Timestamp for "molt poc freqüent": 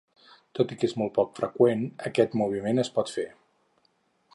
1.01-1.85